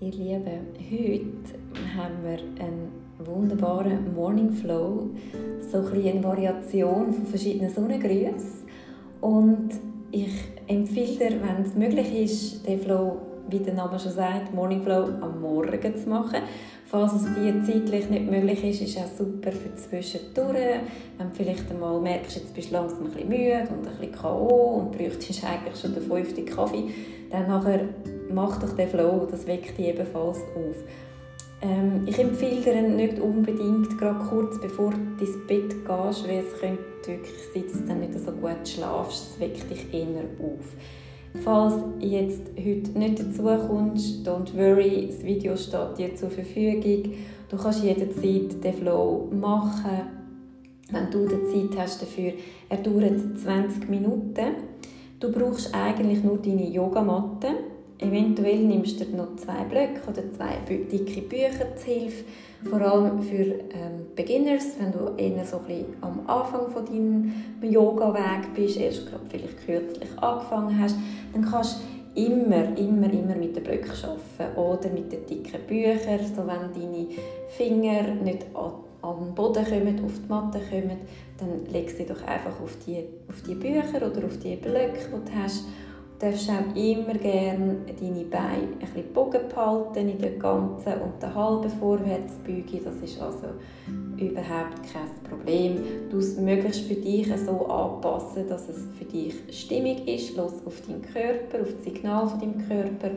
ihr 0.00 0.12
Lieben, 0.12 0.66
heute 0.90 1.58
haben 1.94 2.22
wir 2.22 2.38
einen 2.64 2.90
wunderbaren 3.18 4.14
Morning 4.14 4.50
Flow, 4.50 5.10
so 5.70 5.78
ein 5.78 6.06
eine 6.06 6.24
Variation 6.24 7.12
von 7.12 7.26
verschiedenen 7.26 7.70
Sonnengrüßen. 7.70 8.64
Und 9.20 9.68
ich 10.10 10.32
empfehle 10.68 11.16
dir, 11.16 11.42
wenn 11.42 11.64
es 11.66 11.74
möglich 11.74 12.14
ist, 12.14 12.66
den 12.66 12.80
Flow, 12.80 13.18
wie 13.50 13.58
der 13.58 13.74
Name 13.74 13.98
schon 13.98 14.12
sagt, 14.12 14.54
Morning 14.54 14.82
Flow 14.82 15.08
am 15.20 15.42
Morgen 15.42 15.94
zu 15.94 16.08
machen. 16.08 16.40
Falls 16.86 17.12
es 17.12 17.24
dir 17.34 17.62
zeitlich 17.62 18.08
nicht 18.08 18.30
möglich 18.30 18.64
ist, 18.64 18.80
ist 18.80 18.96
es 18.96 19.02
auch 19.02 19.18
super 19.18 19.52
für 19.52 19.74
zwischendurch. 19.74 20.80
Wenn 21.18 21.28
du 21.28 21.34
vielleicht 21.34 21.70
einmal 21.70 22.00
merkst, 22.00 22.36
jetzt 22.36 22.54
bist 22.54 22.70
du 22.70 22.74
langsam 22.74 23.04
ein 23.04 23.10
bisschen 23.10 23.28
müde 23.28 23.68
und 23.70 23.86
ein 23.86 23.96
bisschen 23.98 24.12
K.O. 24.12 24.80
und 24.80 24.92
bräuchtest 24.92 25.44
eigentlich 25.44 25.78
schon 25.78 25.92
den 25.92 26.02
fünften 26.02 26.46
Kaffee, 26.46 26.84
dann 27.30 27.48
nachher 27.48 27.80
mach 28.32 28.58
doch 28.58 28.72
den 28.72 28.88
Flow, 28.88 29.26
das 29.30 29.46
weckt 29.46 29.78
dich 29.78 29.88
ebenfalls 29.88 30.38
auf. 30.54 30.76
Ähm, 31.62 32.04
ich 32.06 32.18
empfehle 32.18 32.60
dir 32.62 32.82
nicht 32.82 33.20
unbedingt 33.20 33.98
gerade 33.98 34.24
kurz 34.24 34.58
bevor 34.60 34.90
du 34.90 35.24
ins 35.24 35.36
Bett 35.46 35.70
gehst, 35.70 36.28
weil 36.28 36.44
es 36.44 36.58
könnte 36.58 37.06
wirklich 37.06 37.34
sein, 37.52 37.64
dass 37.66 37.80
du 37.80 37.86
dann 37.86 38.00
nicht 38.00 38.18
so 38.18 38.32
gut 38.32 38.68
schlafst. 38.68 39.32
Das 39.32 39.40
weckt 39.40 39.70
dich 39.70 39.92
eher 39.92 40.24
auf. 40.38 40.74
Falls 41.44 41.74
jetzt 42.00 42.42
heute 42.56 42.98
nicht 42.98 43.20
dazu 43.20 43.42
kommst, 43.42 44.26
don't 44.26 44.54
worry, 44.56 45.06
das 45.06 45.22
Video 45.22 45.56
steht 45.56 45.98
dir 45.98 46.14
zur 46.16 46.30
Verfügung. 46.30 47.12
Du 47.48 47.56
kannst 47.56 47.84
jederzeit 47.84 48.64
den 48.64 48.74
Flow 48.74 49.28
machen, 49.30 50.00
wenn 50.90 51.10
du 51.10 51.28
die 51.28 51.68
Zeit 51.68 51.78
hast 51.78 52.02
dafür. 52.02 52.32
Er 52.68 52.78
dauert 52.78 53.38
20 53.38 53.88
Minuten. 53.88 54.56
Du 55.20 55.30
brauchst 55.30 55.74
eigentlich 55.74 56.24
nur 56.24 56.38
deine 56.38 56.68
Yogamatte 56.68 57.48
Eventuell 58.00 58.60
nimmst 58.60 58.98
du 59.00 59.14
noch 59.14 59.36
zwei 59.36 59.62
Blöcke 59.64 60.00
oder 60.08 60.22
zwei 60.32 60.56
dicke 60.66 61.20
Bücher 61.20 61.76
zu 61.76 61.86
Hilfe. 61.86 62.24
Vor 62.64 62.80
allem 62.80 63.20
für 63.22 63.44
ähm, 63.44 64.06
Beginners, 64.16 64.76
wenn 64.78 64.92
du 64.92 65.14
eher 65.16 65.44
so 65.44 65.60
ein 65.68 65.84
am 66.00 66.20
Anfang 66.26 66.70
von 66.70 66.84
deinem 66.84 67.32
Yoga-Weg 67.62 68.54
bist, 68.54 68.78
erst 68.78 69.06
gerade 69.06 69.24
vielleicht 69.28 69.66
kürzlich 69.66 70.18
angefangen 70.18 70.78
hast, 70.80 70.96
dann 71.32 71.42
kannst 71.44 71.80
du 72.14 72.22
immer, 72.22 72.76
immer, 72.76 73.12
immer 73.12 73.36
mit 73.36 73.56
den 73.56 73.62
Blöcken 73.62 73.92
arbeiten 74.02 74.58
oder 74.58 74.90
mit 74.90 75.12
den 75.12 75.26
dicken 75.26 75.60
Büchern. 75.66 76.20
So 76.20 76.46
wenn 76.46 76.72
deine 76.72 77.06
Finger 77.48 78.14
nicht 78.22 78.46
am 78.54 79.34
Boden 79.34 79.64
kommen, 79.64 80.04
auf 80.04 80.12
die 80.24 80.28
Matte 80.28 80.60
kommen, 80.70 80.98
dann 81.38 81.66
legst 81.70 81.98
du 81.98 82.04
doch 82.04 82.22
einfach 82.26 82.60
auf 82.62 82.76
die, 82.86 83.04
auf 83.28 83.42
die 83.42 83.54
Bücher 83.54 83.96
oder 83.98 84.24
auf 84.24 84.38
die 84.38 84.56
Blöcke, 84.56 85.00
die 85.06 85.30
du 85.30 85.42
hast 85.42 85.64
darfst 86.20 86.50
auch 86.50 86.76
immer 86.76 87.14
gerne 87.14 87.76
deine 87.98 88.24
Beine 88.24 88.68
ein 88.72 88.78
bisschen 88.78 89.12
Bogen 89.12 89.48
behalten 89.48 90.08
in 90.08 90.18
der 90.18 90.32
ganzen 90.32 90.92
und 91.00 91.20
der 91.20 91.34
halben 91.34 91.70
Vorwärtsbeuge. 91.70 92.80
Das 92.84 92.96
ist 92.96 93.20
also 93.20 93.48
überhaupt 94.18 94.82
kein 94.92 95.08
Problem. 95.28 95.78
Du 96.10 96.18
es 96.18 96.36
möglichst 96.36 96.82
für 96.82 96.94
dich 96.94 97.26
so 97.38 97.66
anpassen, 97.66 98.46
dass 98.48 98.68
es 98.68 98.86
für 98.98 99.06
dich 99.06 99.34
stimmig 99.50 100.06
ist. 100.06 100.36
Los 100.36 100.54
auf 100.66 100.82
deinen 100.86 101.00
Körper, 101.02 101.62
auf 101.62 101.72
das 101.74 101.84
Signal 101.84 102.28
von 102.28 102.38
deinem 102.38 102.68
Körper. 102.68 103.12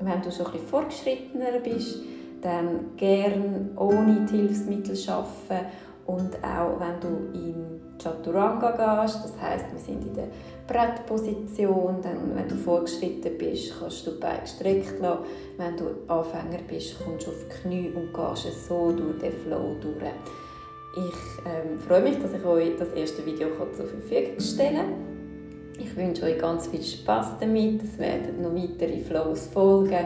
Wenn 0.00 0.22
du 0.22 0.32
schon 0.32 0.46
ein 0.46 0.52
bisschen 0.52 0.68
fortgeschrittener 0.68 1.60
bist, 1.62 2.00
dann 2.40 2.96
gerne 2.96 3.70
ohne 3.76 4.26
die 4.28 4.38
Hilfsmittel 4.38 4.96
arbeiten 5.08 5.66
und 6.06 6.34
auch 6.42 6.80
wenn 6.80 7.00
du 7.00 7.38
in 7.38 7.81
Chaturanga 8.02 8.70
gehst, 8.70 9.24
das 9.24 9.40
heißt, 9.40 9.66
wir 9.72 9.78
sind 9.78 10.04
in 10.06 10.14
der 10.14 10.28
Brettposition, 10.66 11.96
dann, 12.02 12.34
wenn 12.34 12.48
du 12.48 12.56
vorgeschritten 12.56 13.36
bist, 13.38 13.74
kannst 13.78 14.06
du 14.06 14.12
die 14.12 14.20
Beine 14.20 14.40
gestreckt 14.40 15.00
lassen. 15.00 15.24
Wenn 15.58 15.76
du 15.76 15.84
Anfänger 16.08 16.62
bist, 16.68 17.02
kommst 17.04 17.26
du 17.26 17.30
auf 17.30 17.36
die 17.44 17.68
Knie 17.68 17.92
und 17.94 18.12
gehst 18.12 18.68
so 18.68 18.92
durch 18.92 19.18
den 19.18 19.32
Flow 19.32 19.76
durch. 19.80 20.12
Ich 20.94 21.46
ähm, 21.46 21.78
freue 21.78 22.02
mich, 22.02 22.18
dass 22.18 22.34
ich 22.34 22.44
euch 22.44 22.76
das 22.78 22.90
erste 22.90 23.24
Video 23.24 23.48
zur 23.74 23.86
Verfügung 23.86 24.38
stellen 24.38 24.76
kann. 24.76 25.12
Ich 25.78 25.96
wünsche 25.96 26.24
euch 26.24 26.38
ganz 26.38 26.66
viel 26.66 26.82
Spaß 26.82 27.38
damit. 27.40 27.82
Es 27.82 27.98
werden 27.98 28.42
noch 28.42 28.54
weitere 28.54 29.00
Flows 29.00 29.46
folgen. 29.46 30.04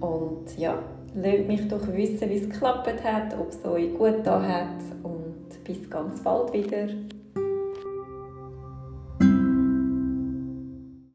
Und 0.00 0.58
ja, 0.58 0.78
lasst 1.14 1.46
mich 1.46 1.66
doch 1.68 1.86
wissen, 1.88 2.28
wie 2.28 2.36
es 2.36 2.50
geklappt 2.50 3.02
hat, 3.02 3.38
ob 3.38 3.48
es 3.48 3.64
euch 3.64 3.94
gut 3.96 4.18
da 4.24 4.42
hat. 4.42 4.82
Und 5.02 5.64
bis 5.64 5.88
ganz 5.88 6.22
bald 6.22 6.52
wieder. 6.52 6.88